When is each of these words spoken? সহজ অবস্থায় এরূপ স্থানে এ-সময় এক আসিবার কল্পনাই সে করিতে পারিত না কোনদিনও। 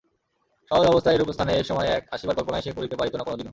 সহজ 0.71 0.85
অবস্থায় 0.87 1.15
এরূপ 1.15 1.29
স্থানে 1.31 1.51
এ-সময় 1.55 1.89
এক 1.89 2.03
আসিবার 2.11 2.37
কল্পনাই 2.37 2.63
সে 2.63 2.71
করিতে 2.77 2.95
পারিত 2.95 3.13
না 3.15 3.23
কোনদিনও। 3.23 3.49